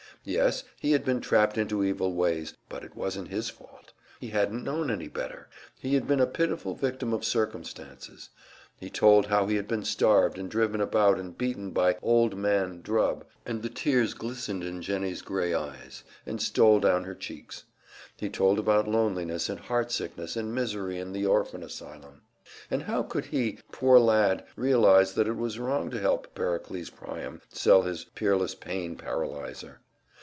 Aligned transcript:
Yes, 0.23 0.63
he 0.79 0.91
had 0.91 1.03
been 1.03 1.19
trapped 1.19 1.57
into 1.57 1.83
evil 1.83 2.13
ways, 2.13 2.53
but 2.69 2.83
it 2.83 2.95
wasn't 2.95 3.29
his 3.29 3.49
fault, 3.49 3.91
he 4.19 4.27
hadn't 4.27 4.63
known 4.63 4.91
any 4.91 5.07
better, 5.07 5.49
he 5.79 5.95
had 5.95 6.05
been 6.05 6.19
a 6.19 6.27
pitiful 6.27 6.75
victim 6.75 7.11
of 7.11 7.25
circumstances. 7.25 8.29
He 8.79 8.87
told 8.87 9.25
how 9.25 9.47
he 9.47 9.55
had 9.55 9.67
been 9.67 9.83
starved 9.83 10.37
and 10.37 10.47
driven 10.47 10.79
about 10.79 11.17
and 11.17 11.35
beaten 11.35 11.71
by 11.71 11.97
"Old 12.03 12.37
Man" 12.37 12.83
Drubb, 12.83 13.23
and 13.47 13.63
the 13.63 13.69
tears 13.69 14.13
glistened 14.13 14.63
in 14.63 14.83
Jennie's 14.83 15.23
grey 15.23 15.55
eyes 15.55 16.03
and 16.27 16.39
stole 16.39 16.79
down 16.79 17.03
her 17.05 17.15
cheeks. 17.15 17.63
He 18.15 18.29
told 18.29 18.59
about 18.59 18.87
loneliness 18.87 19.49
and 19.49 19.59
heartsickness 19.59 20.37
and 20.37 20.53
misery 20.53 20.99
in 20.99 21.13
the 21.13 21.25
orphan 21.25 21.63
asylum. 21.63 22.21
And 22.69 22.83
how 22.83 23.01
could 23.01 23.25
he, 23.25 23.57
poor 23.71 23.97
lad, 23.97 24.45
realize 24.55 25.15
that 25.15 25.27
it 25.27 25.35
was 25.35 25.57
wrong 25.57 25.89
to 25.89 25.99
help 25.99 26.35
Pericles 26.35 26.91
Priam 26.91 27.41
sell 27.49 27.81
his 27.81 28.03
Peerless 28.03 28.53
Pain 28.53 28.95
Paralyzer? 28.95 29.79